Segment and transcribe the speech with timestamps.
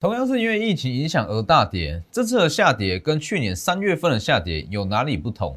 [0.00, 5.54] 同样是因为疫情影响而大跌，这次的下跌跟去年三月份的下跌有哪里不同？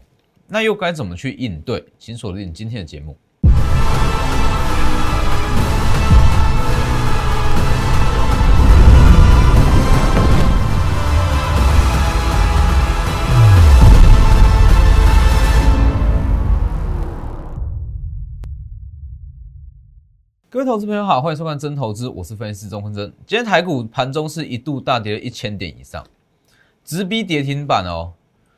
[0.50, 1.81] 那又该怎么去应对？
[1.97, 3.16] 请锁定今天的节目。
[20.54, 23.12] 各位投资朋友好，欢迎收看真投资，我是分析师钟坤真。
[23.26, 26.06] 今天台股盘中是一度大跌了一千点以上，
[26.86, 28.14] 直逼跌停板哦。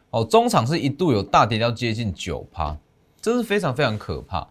[0.10, 2.78] 哦，中场是一度有大跌到接近九趴，
[3.22, 4.46] 这是非常非常可怕。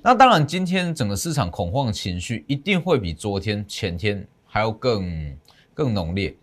[0.00, 5.36] 那当然，今天整个市场恐慌情绪一定会比昨天、前天还要更
[5.74, 6.34] 更浓烈。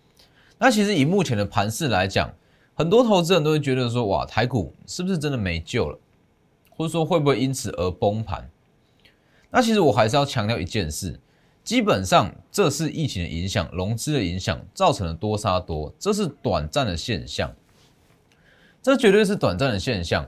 [0.60, 2.32] 那其实以目前的盘势来讲，
[2.76, 5.98] 很多投资人都会觉得说，哇，台股是不是真的没救了？
[6.70, 8.48] 或者说会不会因此而崩盘？
[9.56, 11.20] 那其实我还是要强调一件事，
[11.64, 17.54] 基本上这是疫情的影响、融资的影响造成的多杀多，这是短暂的现象，
[18.82, 20.28] 这绝对是短暂的现象。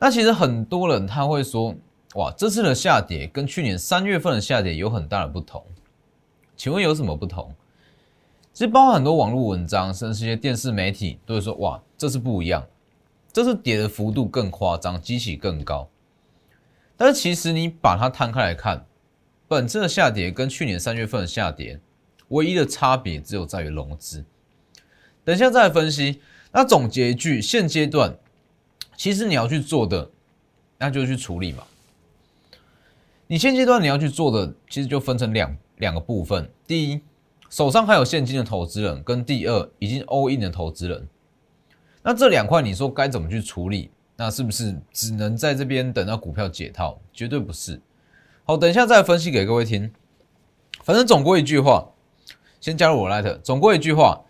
[0.00, 1.72] 那其实很多人他会说，
[2.16, 5.64] 哇，这次的下跌跟去年三月份的下跌有很大的不同，
[6.56, 7.54] 请问有什么不同？
[8.52, 12.66] 其实包括很多网络文章，甚至一些电视媒体都会说，哇，这是不一样，
[13.32, 15.88] 这是跌的幅度更夸张，激起更高。
[16.96, 18.86] 但是其实你把它摊开来看，
[19.48, 21.80] 本次的下跌跟去年三月份的下跌，
[22.28, 24.24] 唯一的差别只有在于融资。
[25.24, 26.20] 等一下再来分析。
[26.52, 28.16] 那总结一句，现阶段
[28.96, 30.08] 其实你要去做的，
[30.78, 31.64] 那就去处理嘛。
[33.26, 37.00] 你现阶段你要去做的，其实就分成两两个部分：第一，
[37.50, 41.08] 手上还有现金的投资人；跟第二，已经 all in 的投资人。
[42.02, 43.90] 那这两块，你说该怎么去处理？
[44.16, 47.00] 那是不是只能在这边等到股票解套？
[47.12, 47.80] 绝对不是。
[48.44, 49.90] 好，等一下再分析给各位听。
[50.84, 51.90] 反正总归一句话，
[52.60, 53.38] 先加入我 Light。
[53.38, 54.24] 总归一句话，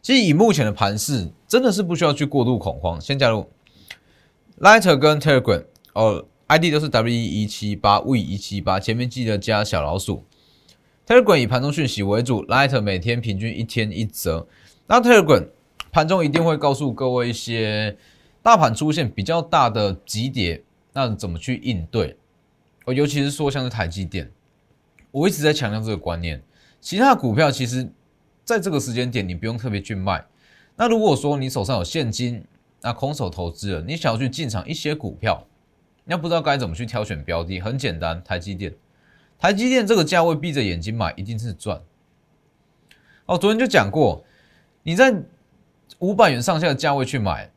[0.00, 3.00] 其实以目前的盘势，真的是不需要去过度恐慌。
[3.00, 3.48] 先加入
[4.58, 10.24] Light 跟 Telegram 哦，ID 都是 W 一七八 V 一七八，前面记得加小老鼠。
[11.06, 14.48] Telegram 以盘中讯息为主，Light 每天平均一天一折。
[14.88, 15.46] 那 Telegram
[15.92, 17.96] 盘中一定会告诉各位一些。
[18.42, 22.16] 大盘出现比较大的急跌，那怎么去应对？
[22.84, 24.28] 哦，尤其是说像是台积电，
[25.12, 26.42] 我一直在强调这个观念。
[26.80, 27.88] 其他股票其实
[28.44, 30.24] 在这个时间点你不用特别去卖。
[30.74, 32.44] 那如果说你手上有现金，
[32.80, 35.46] 那空手投资了，你想要去进场一些股票，
[36.04, 38.74] 那不知道该怎么去挑选标的，很简单，台积电，
[39.38, 41.80] 台积电这个价位闭着眼睛买一定是赚。
[43.26, 44.24] 哦，昨天就讲过，
[44.82, 45.14] 你在
[46.00, 47.48] 五百元上下的价位去买。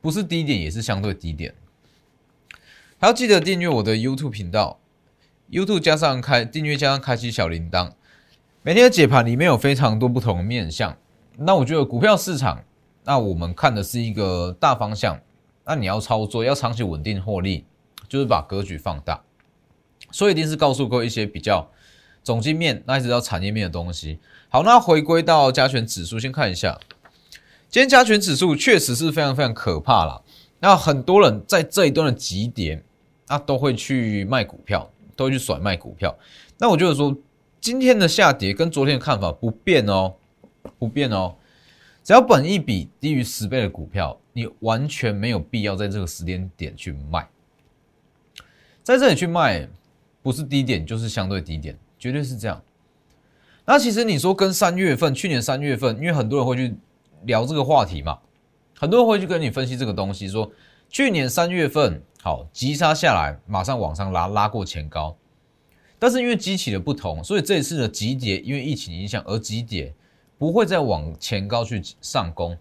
[0.00, 1.54] 不是低点，也是相对低点。
[2.98, 4.80] 还要记得订阅我的 YouTube 频道
[5.50, 7.92] ，YouTube 加上开订阅加上开启小铃铛，
[8.62, 10.96] 每天的解盘里面有非常多不同的面向。
[11.36, 12.64] 那我觉得股票市场，
[13.04, 15.20] 那我们看的是一个大方向。
[15.64, 17.64] 那你要操作，要长期稳定获利，
[18.08, 19.22] 就是把格局放大。
[20.10, 21.70] 所以一定是告诉各位一些比较
[22.24, 24.18] 总经面，那一直到产业面的东西。
[24.48, 26.80] 好，那回归到加权指数，先看一下。
[27.70, 30.24] 今天加权指数确实是非常非常可怕了。
[30.58, 32.82] 那很多人在这一段的急跌，
[33.26, 36.16] 那都会去卖股票，都会去甩卖股票。
[36.56, 37.14] 那我就是说，
[37.60, 40.14] 今天的下跌跟昨天的看法不变哦，
[40.78, 41.34] 不变哦。
[42.02, 47.28] 只要本一比低于十倍的股票，你完全没有必要在这个时间点去卖。
[48.82, 49.68] 在这里去卖，
[50.22, 52.62] 不是低点就是相对低点，绝对是这样。
[53.66, 56.74] 那其实你说跟三月份，去年三月份，因为很多人会去。
[57.24, 58.18] 聊这个话题嘛，
[58.78, 60.50] 很多人会去跟你分析这个东西，说
[60.88, 65.16] 去年三月份好急杀下来，马上往上拉，拉过前高，
[65.98, 69.94] 但是因为机器的不同，所以这一次的急跌，因为疫情影响而急跌，
[70.38, 72.56] 不会再往前高去上攻，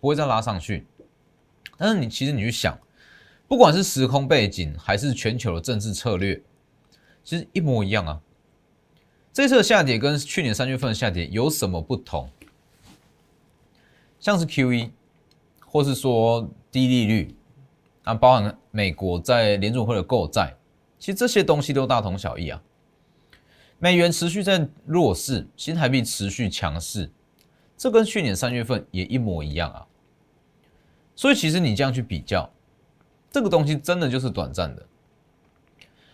[0.00, 0.86] 不会再拉上去。
[1.76, 2.78] 但是你其实你去想，
[3.48, 6.40] 不管是时空背景还是全球的政治策略，
[7.24, 8.20] 其实一模一样啊。
[9.32, 12.28] 这次的下跌跟去年三月份的下跌有什么不同？
[14.20, 14.92] 像是 Q E，
[15.66, 17.34] 或是说低利率，
[18.04, 20.54] 啊，包含美国在联储会的购债，
[20.98, 22.62] 其实这些东西都大同小异啊。
[23.78, 27.10] 美元持续在弱势，新台币持续强势，
[27.78, 29.86] 这跟去年三月份也一模一样啊。
[31.16, 32.50] 所以其实你这样去比较，
[33.30, 34.86] 这个东西真的就是短暂的。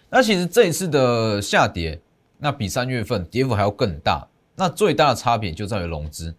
[0.08, 2.00] 那其实这一次的下跌，
[2.38, 4.28] 那比三月份跌幅还要更大。
[4.54, 6.32] 那最大的差别就在于融资。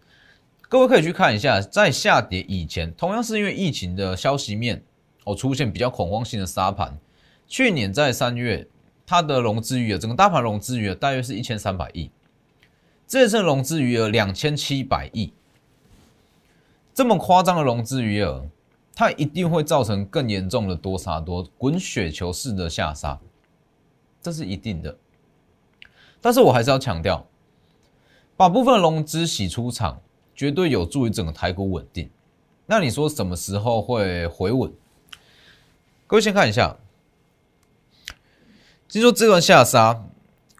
[0.68, 4.82] 各位可以去看一下，在下跌以前，同样是因为疫情的消息面
[5.24, 6.98] 哦，出现比较恐慌性的杀盘。
[7.46, 8.68] 去年在三月，
[9.06, 12.10] 它的融资余额，整个大盘融资余额大约是一千三百亿。
[13.06, 15.32] 这次融资余额两千七百亿，
[16.92, 18.46] 这么夸张的融资余额，
[18.94, 23.18] 它一定会造成更严重的多杀多、滚雪球式的下杀，
[24.20, 24.98] 这是一定的。
[26.20, 27.26] 但是我还是要强调，
[28.36, 30.02] 把部分融资洗出场，
[30.38, 32.08] 绝对有助于整个台股稳定。
[32.64, 34.72] 那你说什么时候会回稳？
[36.06, 36.76] 各位先看一下，
[38.88, 40.00] 其实说这段下杀，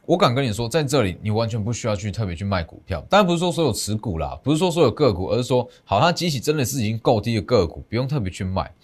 [0.05, 3.01] 我敢跟你说，在这里你完全不需要去特别去卖股票。
[3.09, 8.75] 当然不是说所有持股啦，不是说所有个股，而是说，好，它机器真的是已经够低的个股，不用特别去卖。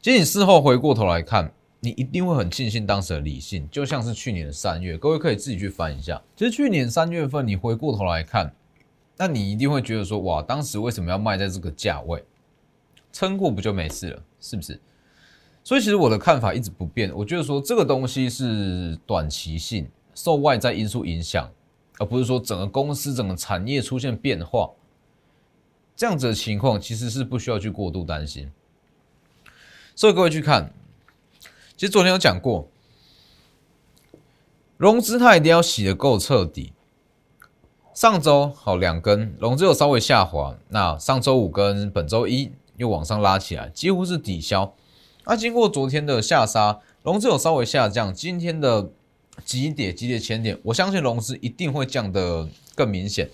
[0.00, 1.52] 其实你事后回过头来看。
[1.84, 6.22] 你一定会很庆幸当时的理性，就像是去年的三月，各位可以自己去翻一下。
[6.36, 8.54] 其实去年三月份，你回过头来看，
[9.22, 12.24] 那你一定会觉得说，哇，当时为什么要卖在这个价位？
[13.12, 14.80] 撑过不就没事了，是不是？
[15.62, 21.48] 所以其实我的看法一直不变，我觉得说这个东西是短期性，受外在因素影响，
[22.00, 24.68] 而不是说整个公司、整个产业出现变化，
[25.94, 28.50] 这样子的情况其实是不需要去过度担心。
[29.94, 30.74] 所以各位去看。
[31.76, 32.68] 其实昨天有讲过，
[34.78, 36.72] 融资它一定要洗的够彻底。
[37.94, 44.74] 上周好两根融资有稍微下滑，那上周五跟本周一又往上拉起来，几乎是抵消。
[45.26, 48.88] 那经过昨天的下杀，融资有稍微下降，今天的
[49.44, 53.28] 急跌急跌前点，我相信融资一定会降得更明显。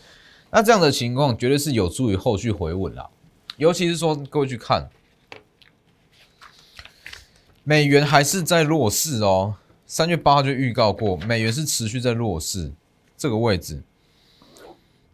[0.50, 3.08] 那这样的情况绝对是有助于后续回稳啦，
[3.58, 4.88] 尤其是说各位去看。
[7.62, 9.55] 美元还是在弱势哦，
[9.87, 12.72] 三月八号就预告过，美元是持续在弱势
[13.16, 13.82] 这个位置，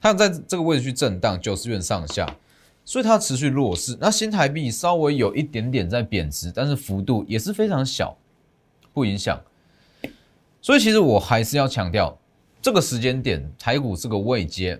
[0.05, 2.37] 它在这个位置去震荡九十元上下，
[2.85, 3.97] 所以它持续弱势。
[3.99, 8.15] 那新台币稍微有一点点在贬值，但是幅度也是非常小，
[8.93, 9.43] 不影响。
[10.61, 12.19] 所以其实我还是要强调，
[12.61, 14.79] 这个时间点台股这个位阶，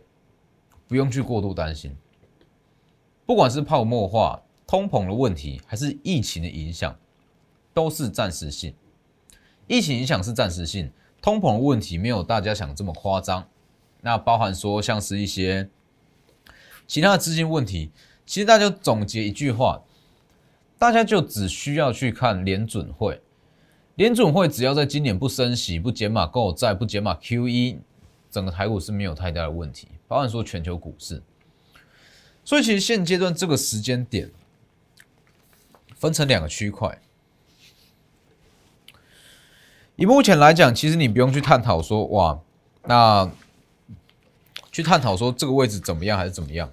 [0.87, 1.97] 不用去过度担心，
[3.25, 6.95] 不管是泡沫化、通膨的问题，还是疫情的影响。
[7.73, 8.75] 都是暂时性，
[9.67, 10.93] 疫情影响是暂时性，
[11.23, 13.49] 通膨的问题没有大家想这么夸张。
[14.05, 15.71] 那包含说像是一些
[16.87, 17.91] 其他的资金问题，
[18.27, 19.81] 其实大家总结一句话，
[20.79, 23.23] 大家就只需要去看联准会，
[23.95, 27.79] 联准会只要在今年不升息、不减码购债、不减码 QE，
[28.31, 29.89] 整个台股是没有太大的问题。
[30.07, 31.23] 包含说全球股市，
[32.45, 34.31] 所以其实现阶段这个时间点
[35.97, 37.01] 分成两个区块。
[39.97, 42.39] 以目前来讲，其实你不用去探讨说哇，
[42.83, 43.31] 那
[44.75, 46.69] 去探讨说这个位置怎么样还是怎么样。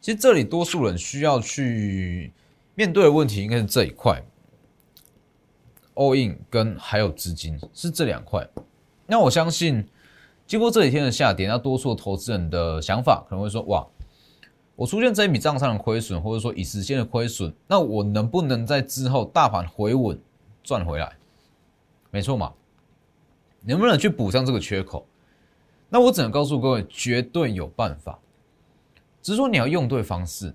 [0.00, 2.32] 其实这里多数人需要去
[2.74, 4.20] 面对的问题，应该是这一块
[5.94, 8.44] ，all in 跟还有资金是这两块。
[9.06, 9.86] 那我相信，
[10.44, 13.86] 经过这几天的下跌，那多数投资人的想法可能会说哇，
[14.74, 20.20] 我出现这一笔账上的亏损，或者说已实现的亏损，那我能不能在之后大盘回稳
[20.64, 21.12] 赚回来？
[22.10, 22.54] 没错嘛，
[23.62, 25.06] 能不能去补上这个缺口？
[25.88, 28.18] 那我只能告诉各位，绝对有办法。
[29.22, 30.54] 只是说你要用对方式，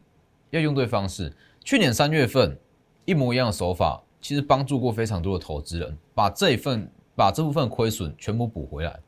[0.52, 1.36] 要用对方式。
[1.64, 2.58] 去年三月份
[3.06, 9.00] 一模一样的手法，其实帮助过非常多的投资人，把这一份把这部分亏损全部补回来。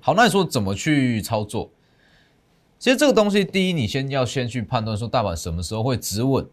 [0.00, 1.70] 好，那你说怎么去操作？
[2.78, 6.46] 其实这个东西，第一，你先要先去判断说大盘什么时候会止稳。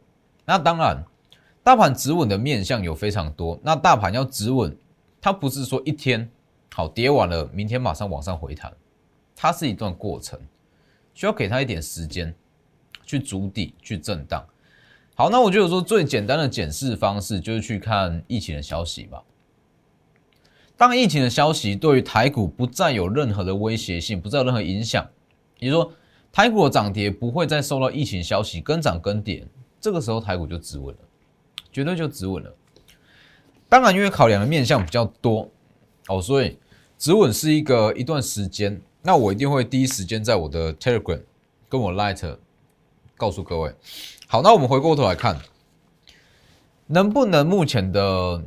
[0.46, 1.04] 那当然。
[1.64, 4.76] 大盘止稳的面向有非常多，那大盘要止稳，
[5.22, 6.28] 它不是说一天
[6.74, 8.72] 好跌完了，明天马上往上回弹，
[9.36, 10.40] 它是一段过程，
[11.14, 12.34] 需要给它一点时间
[13.06, 14.46] 去筑底、去震荡。
[15.16, 19.22] 好，那我觉得说最简单的检视方式就是去看疫情的消息吧。
[20.78, 25.08] 当疫情的消息对于台股不再有任何的威胁性，不再有任何影响，
[25.60, 25.94] 也就是说
[26.32, 29.46] 台股的涨跌不会再受到疫情消息跟涨跟跌，
[29.80, 31.02] 这个时候台股就止稳了。
[31.72, 32.54] 绝对就止稳了。
[33.70, 35.50] 当然，因为考量的面向比较多
[36.08, 36.58] 哦，所以
[37.02, 38.80] 止稳是一个一段时间。
[39.02, 41.20] 那我一定会第一时间在我的 Telegram
[41.68, 42.38] 跟我 Light
[43.18, 43.74] 告诉各位。
[44.28, 45.42] 好，那我们回过头来看，
[46.86, 48.44] 能不能目前的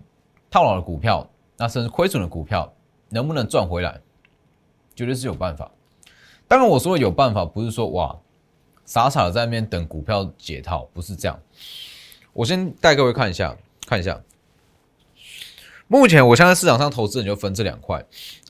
[0.52, 2.73] 套牢的股票，那甚至亏损的股票，
[3.08, 4.00] 能不能赚回来？
[4.94, 5.73] 绝对是有办法。
[6.46, 8.16] 当然，我说的有办法，不是说哇
[8.84, 11.42] 傻傻的在那边等股票解套，不是这样。
[12.32, 14.23] 我先带各位看一下，看一下。
[15.87, 18.02] 目前我现在市场上投资人就分这两块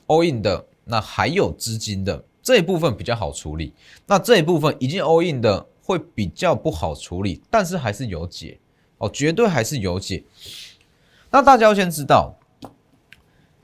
[0.07, 3.73] ，all in 的，那还有资金的这一部分比较好处理，
[4.05, 8.59] 那这一部分已经 all in 的会比较不好处理，但是还是有解
[8.97, 10.23] 哦，绝对还是有解。
[11.31, 12.33] 那大家要先知道，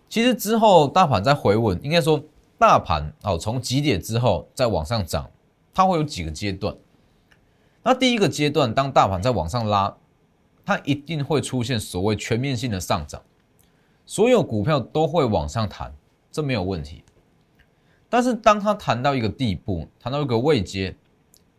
[0.09, 2.23] 其实之后大盘在回稳，应该说
[2.57, 5.29] 大盘哦从极点之后再往上涨，
[5.73, 6.75] 它会有几个阶段。
[7.83, 9.95] 那第一个阶段，当大盘在往上拉，
[10.65, 13.21] 它一定会出现所谓全面性的上涨，
[14.05, 15.91] 所有股票都会往上弹，
[16.31, 17.03] 这没有问题。
[18.09, 20.95] 但是当它谈到一个地步，谈到一个位阶，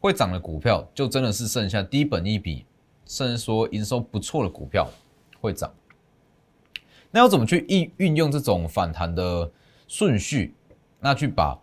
[0.00, 2.64] 会涨的股票就真的是剩下低本一笔，
[3.07, 4.88] 甚至说营收不错的股票
[5.41, 5.73] 会涨。
[7.11, 9.50] 那要怎么去运运用这种反弹的
[9.87, 10.55] 顺序？
[11.00, 11.59] 那去把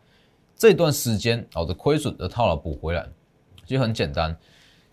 [0.56, 3.08] 这段时间哦的亏损的套牢补回来，
[3.66, 4.38] 其实很简单。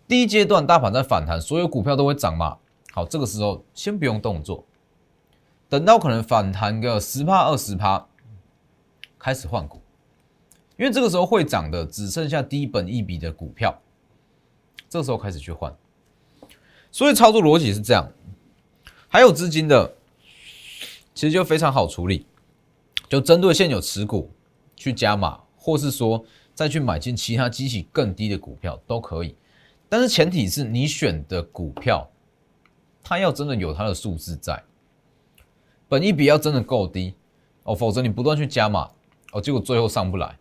[0.07, 2.57] 第一阶段大盘在反弹，所有股票都会涨嘛。
[2.93, 4.65] 好，这个时候先不用动作，
[5.69, 8.07] 等到可能反弹个十趴二十趴，
[9.19, 9.81] 开始换股，
[10.77, 13.77] 因为这个时候会涨的只剩下低本一笔的股票，
[14.89, 15.75] 这时候开始去换。
[16.93, 18.09] 所以操作逻辑是这样，
[19.09, 19.93] 还有资金的，
[21.15, 22.25] 其实就非常好处理，
[23.09, 24.31] 就针对现有持股
[24.77, 29.37] 去加码，或是说再去买进其他机器更低的股票都可以。
[29.89, 32.09] 但是前提是你选的股票，
[33.03, 34.63] 它要真的有它的数字在，
[35.89, 37.15] 本一比要真的够低
[37.63, 38.91] 哦，否则你不断去加码
[39.33, 40.39] 哦，结果最后上不来，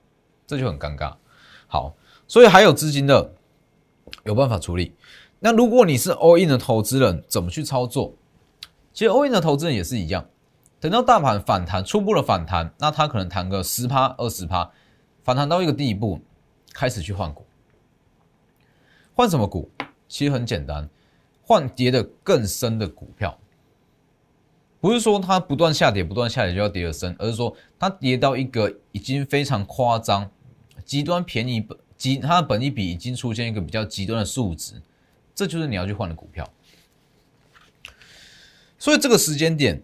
[0.47, 1.15] 这就很尴尬。
[1.67, 1.95] 好，
[2.27, 3.33] 所以还有资金的
[4.23, 4.93] 有办法处理。
[5.39, 8.13] 那如果你是 all in 的投资人，怎么去操作？
[8.93, 10.25] 其实 all in 的投资人也是一样，
[10.79, 14.71] 等到大盘反弹，初步的反弹，那它可能弹个十趴、二十趴，
[15.23, 16.19] 反弹到一个地步，
[16.73, 17.45] 开始去换股。
[19.13, 19.69] 换什么股？
[20.07, 20.89] 其实很简单，
[21.41, 23.37] 换跌的更深的股票。
[24.85, 30.29] 不是说它不断下跌、不断下跌就要跌得深，而是说它跌到一个已经非常夸张、
[30.85, 34.79] 极端便宜本、极它的本益比已经出现一个比较极端的数值，
[35.33, 36.47] 这就是你要去换的股票。
[38.77, 39.81] 所以这个时间点，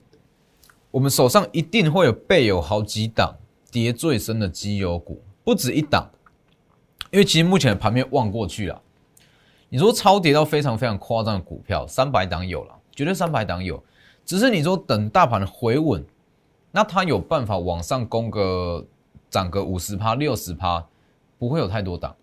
[0.92, 3.36] 我们手上一定会有备有好几档
[3.72, 6.12] 跌最深的绩优股，不止一档，
[7.10, 8.80] 因为其实目前的盘面望过去了。
[9.70, 13.84] 你说超跌到非常非常夸张的股票，三百档有了，绝对三百档有。
[14.32, 16.06] 只是你说等大盘回稳，
[16.72, 18.88] 那它有办法往上攻个
[19.30, 20.88] 涨个五十趴、六十趴，
[21.38, 22.16] 不会有太多档。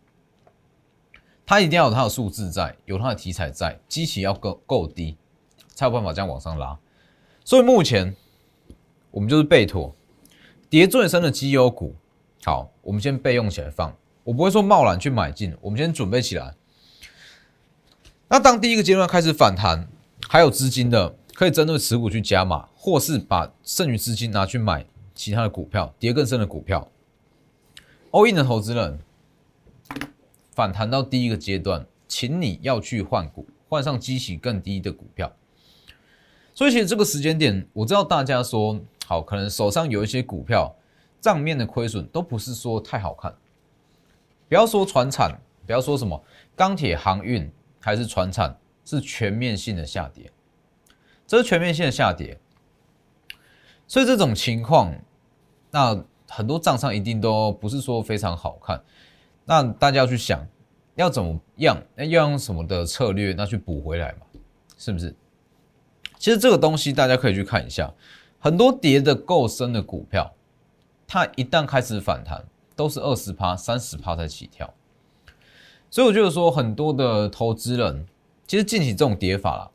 [1.45, 5.19] 它一定要有它的数字在，有它的题材在，基期要够够低，
[5.75, 6.79] 才有办法这样往上拉。
[7.45, 8.17] 所以目前
[9.11, 9.95] 我们就是备妥，
[10.71, 11.95] 跌最深的绩优股，
[12.43, 13.95] 好，我们先备用起来放。
[14.25, 16.55] 我不会说贸然去买进，我们先准备起来。
[18.29, 19.87] 那当第一个阶段开始反弹，
[20.27, 26.91] 还有资金的可以针对持股去加码，或是把剩余资金拿去买其他的股票，跌更深的股票。
[28.11, 28.99] all in 的投资人
[30.51, 35.33] 反弹到第一个阶段，请你要去换股，换上基期更低的股票。
[36.55, 40.75] 所以其实这个时间点，我知道大家说好，可能手上有一些股票
[41.21, 43.33] 账面的亏损都不是说太好看。
[44.49, 46.21] 不要说船产，不要说什么
[46.57, 47.49] 钢铁航运。
[47.81, 50.29] 还是船产是全面性的下跌，
[51.29, 52.41] 这是全面性的下跌，
[53.87, 54.95] 所以这种情况，
[55.71, 58.83] 那很多账上一定都不是说非常好看。
[59.45, 60.47] 那大家要去想，
[60.95, 61.83] 要怎么样？
[61.95, 63.35] 那要用什么的策略？
[63.35, 64.27] 那去补回来嘛？
[64.79, 65.15] 是不是？
[66.19, 67.93] 其实这个东西大家可以去看一下，
[68.39, 70.33] 很多跌的够深的股票，
[71.07, 72.43] 它一旦开始反弹，
[72.75, 74.73] 都是二十趴、三十趴才起跳。
[75.91, 78.07] 所以我觉得说，很多的投资人
[78.47, 79.71] 其实进行这种跌法了，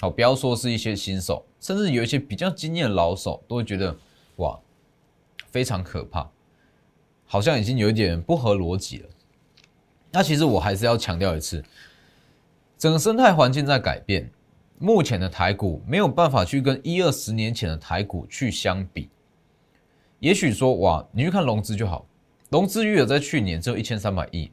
[0.00, 3.96] 好，不要说是一些新手，甚至有一些比较经验的老手，都会觉得
[4.36, 4.58] 哇，
[5.48, 6.30] 非常可怕，
[7.26, 9.08] 好像已经有一点不合逻辑了。
[10.12, 11.64] 那其实我还是要强调一次，
[12.78, 14.30] 整个生态环境在改变，
[14.78, 19.10] 目前的台股没有办法去跟一二十年前的台股去相比。
[20.20, 22.06] 也许说哇，你去看融资就好，
[22.50, 24.50] 融资余额在去年只有一千三百亿。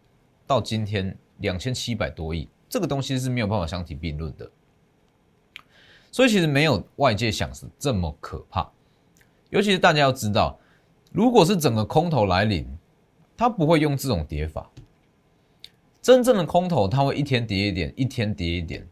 [0.47, 4.47] 到今天两千七百多亿，这个东西是没有办法相提并论的，
[6.15, 8.71] 所以其实没有外界想是这么可怕。
[9.49, 10.57] 尤其是大家要知道，
[11.11, 12.65] 如果是整个空头来临，
[13.35, 14.71] 它不会用这种跌法。
[16.01, 18.87] 真正的空头，它会一天跌一点，一天跌一点，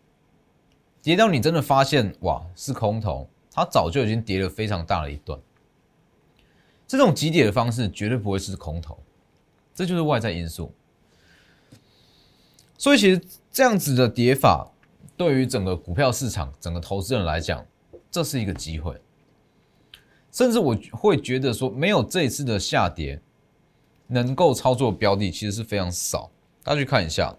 [1.01, 5.39] 跌到你真的发现哇是空头，它早就已经跌了非常大的一段。
[6.85, 8.99] 这种急跌的方式绝对不会是空头，
[9.73, 10.73] 这就是外在因素。
[12.77, 14.72] 所以其实这样子的跌法，
[15.15, 17.65] 对于整个股票市场、整个投资人来讲，
[18.09, 18.99] 这是一个机会。
[20.31, 23.21] 甚至我会觉得说，没有这一次的下跌，
[24.07, 26.31] 能够操作标的其实是非常少。
[26.63, 27.35] 大家去看一下，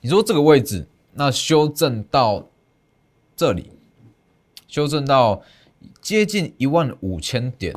[0.00, 2.48] 你说这个位置，那修正到
[3.36, 3.70] 这里，
[4.66, 5.42] 修正到
[6.00, 7.74] 接近一万五千点，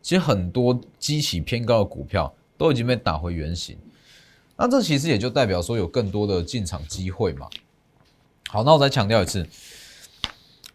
[0.00, 3.78] 其实很多激起偏高的股票都已经被打回原形。
[4.56, 7.48] 那这其实也就代表说有更多的进场机会嘛。
[8.52, 9.48] 好，那我再强调一次，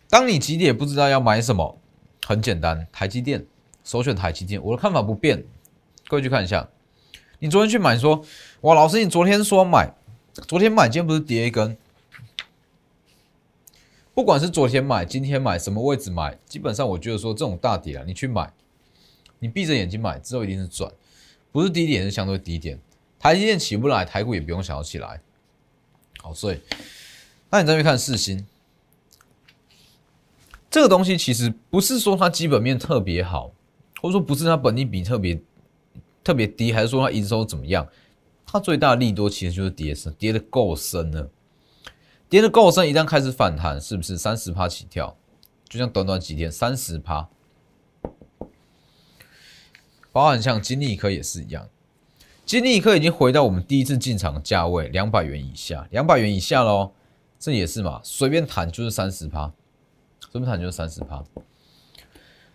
[0.10, 1.80] 当你急跌不知道要买什么，
[2.26, 3.46] 很简单，台积电
[3.84, 5.46] 首选台积电，我的看法不变。
[6.08, 6.68] 各位去看一下，
[7.38, 8.26] 你昨天去买说，
[8.62, 9.94] 哇，老师你昨天说买，
[10.48, 11.78] 昨天买，今天不是跌一根？
[14.16, 18.52] 不管是昨天买、今天买，什么位置买，基本上我觉得说这种大跌啊，你去买，
[19.38, 20.92] 你闭着眼睛买，之后一定是赚，
[21.52, 22.80] 不是低点是相对低点。
[23.20, 25.22] 台积电起不来，台股也不用想要起来。
[26.18, 26.60] 好，所以
[27.50, 28.46] 那你再去看四星，
[30.70, 33.52] 这个东西其实不是说它基本面特别好，
[34.02, 35.42] 或者说不是它本益比特别
[36.24, 37.88] 特别低，还是说它营收怎么样？
[38.46, 41.30] 它最大的利多其实就是跌深，跌的够深了，
[42.30, 45.18] 跌的够深，一旦开始反弹，是不是三十趴起跳？
[45.70, 47.28] 就像短短几天三十趴，
[50.14, 51.68] 包含像金利科也是一样。
[52.46, 56.94] 金立科已经回到我们第一次进场的价位两百元以下，两百元以下喽，
[57.40, 59.52] 这也是嘛，随便谈就是三十趴，
[60.32, 61.24] 随便谈就是三十趴。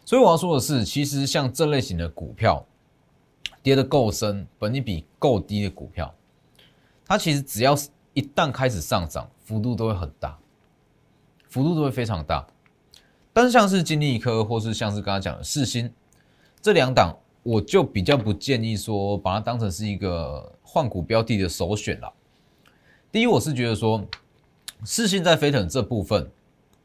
[0.04, 2.64] 所以我要说的是，其实像这类型的股票
[3.62, 6.14] 跌得够深，本益比够低的股票，
[7.06, 10.38] 它其实只要是一旦开始上涨，幅度都会很大，
[11.48, 12.46] 幅度都会非常大。
[13.32, 15.92] 但是像是金立科，或是像是刚刚讲的四星
[16.60, 17.16] 这两档。
[17.44, 22.12] 我就比较不建议说把它当成是一个换股标的的首选了。
[23.10, 24.00] 第一，我是觉得说，
[24.84, 26.30] 四星在飞腾这部分，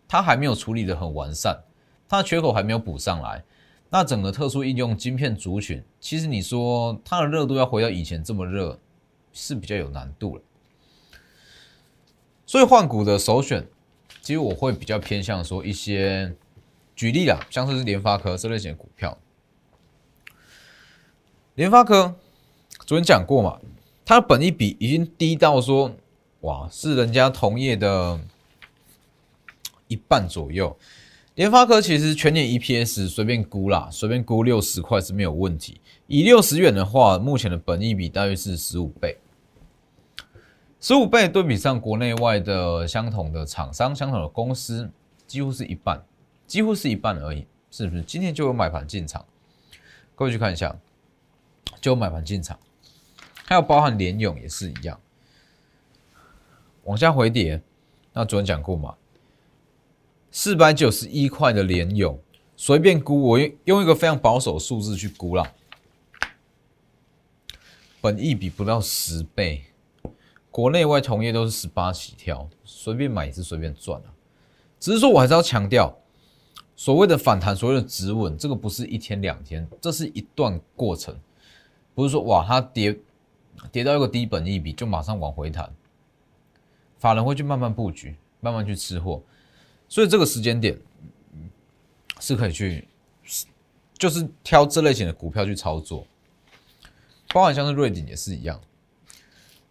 [0.08, 1.63] 它还没有处理的很完善，
[2.08, 3.44] 它的缺口还没有补上来。
[3.89, 8.77] 那整个特殊应用晶片族群，其实你说它的热度要回到以前这么热，
[9.32, 10.42] 是比较有难度了。
[12.46, 13.66] 所以换股的首选，
[14.22, 16.36] 其实我会比较偏向说一些，
[16.96, 19.18] 举例啦，像是联发科这类型的股票。
[21.56, 22.16] 联发科
[22.86, 23.60] 昨天讲过嘛，
[24.06, 25.94] 它的本益比已经低到说，
[26.41, 28.20] 哇，是人家同业的
[29.88, 30.78] 一半左右。
[31.36, 35.80] 联发科其实全年 EPS 随便估啦，随便估六十块是没有问题。
[36.08, 39.17] 以六十元的话，目前的本益比大约是十五倍，
[40.80, 44.89] 十五倍对比上国内外的相同的厂商、相同的公司，
[45.28, 46.04] 几乎是一半，
[46.47, 48.02] 几乎是一半而已，是不是？
[48.04, 49.23] 今天就有买盘进场，
[50.15, 50.76] 各位去看一下。
[51.80, 52.58] 就有买盘进场，
[53.45, 55.00] 还有包含联勇也是一样，
[56.88, 57.62] 往下回跌。
[58.13, 58.95] 那昨天讲过嘛，
[60.32, 62.17] 四百九十一块的联勇，
[62.56, 65.54] 随便估，我用用一个非常保守数字去估啦，
[68.02, 69.65] 本益比不到十倍，
[70.50, 74.10] 国内外同业都是十八起跳，随便买也是随便赚啊。
[74.80, 75.93] 只是说我还是要强调，
[76.76, 81.19] 所谓的反弹，所谓的止稳，这个不是一天两天，这是一段过程。
[81.93, 82.97] 不是说哇，它跌
[83.71, 85.73] 跌到一个低本一比就马上往回弹，
[86.99, 89.21] 法人会去慢慢布局，慢慢去吃货，
[89.88, 90.79] 所以这个时间点
[92.19, 92.88] 是可以去，
[93.97, 96.05] 就是挑这类型的股票去操作，
[97.29, 98.60] 包含像是瑞鼎也是一样，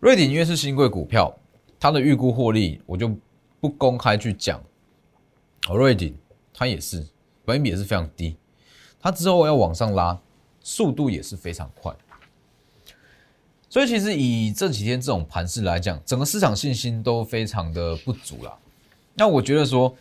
[0.00, 1.36] 瑞鼎因为是新贵股票，
[1.78, 3.14] 它的预估获利我就
[3.60, 4.62] 不公开去讲，
[5.68, 6.16] 哦，瑞鼎
[6.54, 7.06] 它也是
[7.44, 8.36] 本比也是非常低，
[9.00, 10.20] 它之后要往上拉，
[10.60, 11.94] 速度也是非常快。
[13.76, 18.56] 所以其实以这几天这种盘势来讲，整个市场信心都非常的不足啦。
[19.12, 19.94] 那我觉得说，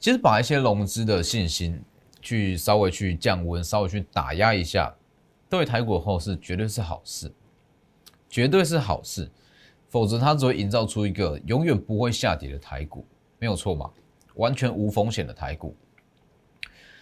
[0.00, 1.78] 其实把一些融资的信心
[2.22, 4.96] 去稍微去降温，稍微去打压一下，
[5.50, 7.30] 对台股后市绝对是好事，
[8.30, 9.30] 绝对是好事。
[9.90, 13.04] 否则它只会营造出一个永远不会下跌的台股，
[13.38, 13.90] 没有错嘛？
[14.36, 15.76] 完全无风险的台股。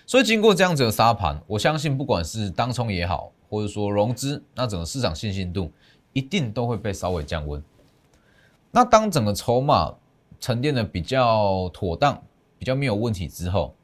[0.07, 5.71] 所以经过这样子的沙盘，我相信不管是当冲也好，或者说融资，那整个市场信心度。
[6.17, 7.61] 一定都会被稍微降温。
[8.71, 9.93] 那当整个筹码
[10.39, 12.23] 沉淀的比较妥当、
[12.57, 13.75] 比较没有问题之后，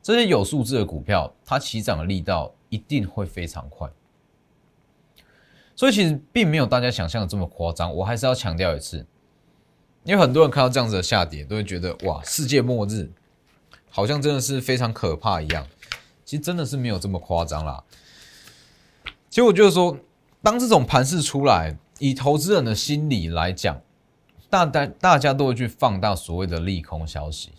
[0.00, 3.86] 这些有数字的股票，它起涨的力道一定会非常快。
[5.76, 7.94] 所以其实并没有大家想象的这么夸张。
[7.94, 9.04] 我还是要强调一次，
[10.04, 13.12] 因为很多人看到这样子的下跌，都会觉得哇，世界末日，
[13.90, 15.66] 好像真的是非常可怕一样。
[16.24, 17.84] 其实真的是没有这么夸张啦。
[19.28, 19.98] 其实我觉得说。
[20.42, 23.78] 当这种盘势出来，以投资人的心理来讲，
[24.48, 27.52] 大大大家都会去放大所谓的利空消息，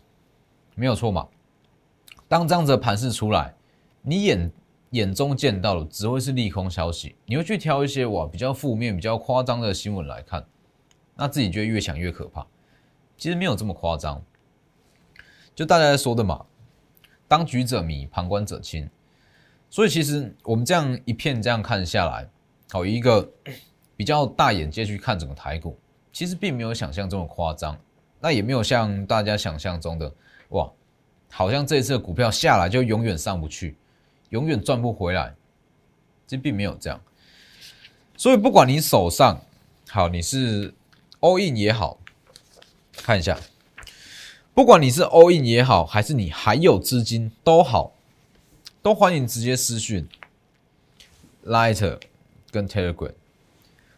[0.73, 1.27] 没有错嘛？
[2.27, 3.53] 当这样子的盘势出来，
[4.01, 4.51] 你眼
[4.89, 10.43] 眼中见到的只会是利空消息，你会去挑一些哇比较负面、比较夸张的新闻来看，
[11.15, 12.47] 那自己就越想越可怕。
[13.15, 14.19] 其实没有这么夸张，
[15.53, 16.45] 就大家在说的嘛，
[17.27, 18.89] 当局者迷，旁观者清。
[19.69, 22.27] 所以其实我们这样一片这样看下来，
[22.71, 23.29] 好一个
[23.95, 25.79] 比较大眼界去看整个台股，
[26.11, 27.77] 其实并没有想象这么夸张，
[28.19, 30.13] 那也没有像大家想象中的
[30.49, 30.69] 哇，
[31.29, 33.77] 好像这一次股票下来就永远上不去，
[34.29, 35.33] 永远赚不回来，
[36.27, 36.99] 这并没有这样。
[38.17, 39.39] 所以不管你手上
[39.89, 40.73] 好，你是
[41.21, 41.97] all in 也好，
[42.97, 43.39] 看一下，
[44.53, 47.93] 不管你是 all in 也好，还是你还有资金都好。
[48.81, 50.07] 都欢迎直接私讯
[51.45, 51.99] ，Lighter
[52.49, 53.13] 跟 Telegram，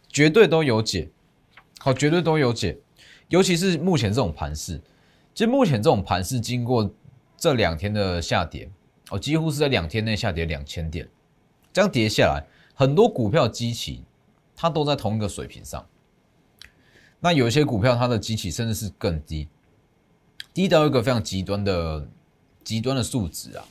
[0.09, 1.09] 绝对都有解，
[1.79, 2.77] 好，绝对都有解。
[3.29, 4.79] 尤其是目前这种盘势，
[5.33, 6.91] 其实目前这种盘势经过
[7.37, 8.69] 这两天的下跌，
[9.09, 11.07] 哦，几乎是在两天内下跌两千点，
[11.71, 14.03] 这样跌下来，很多股票基期
[14.55, 15.83] 它都在同一个水平上。
[17.21, 19.47] 那有一些股票它的基期甚至是更低，
[20.53, 22.07] 低到一个非常极端的
[22.63, 23.65] 极端的数值啊。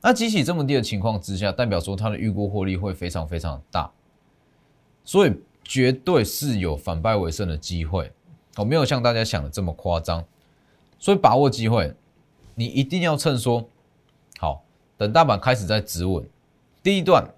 [0.00, 3.90] 那即使这么低的情况之下，代表说它的预估获利会非常非常大，
[5.04, 5.32] 所以
[5.64, 8.12] 绝对是有反败为胜的机会。
[8.56, 10.24] 我没有像大家想的这么夸张，
[10.98, 11.92] 所以把握机会，
[12.54, 13.68] 你一定要趁说
[14.38, 14.62] 好，
[14.96, 16.24] 等大盘开始在止稳，
[16.82, 17.28] 第一段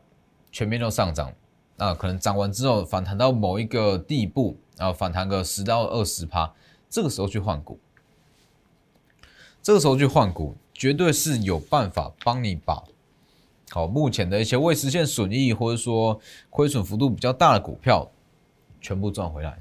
[0.53, 1.33] 全面都上涨，
[1.77, 6.53] 那可能涨完之后反弹到某一个地步，然后反弹个十到二十趴，
[6.89, 7.79] 这个时候去换股，
[9.63, 10.57] 这个时候去换股。
[10.73, 12.83] 绝对是有办法帮你把
[13.71, 16.19] 好目前的一些未实现损益，或者说
[16.49, 18.11] 亏损幅度比较大的股票
[18.81, 19.59] 全部赚回来。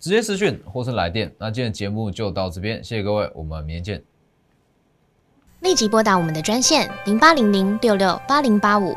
[0.00, 1.32] 直接私讯或是来电。
[1.38, 4.02] 那今天节目就到这边，谢谢各位，我们明天见。
[5.60, 8.96] 立即拨打我们的专线零八零零六六八零八五。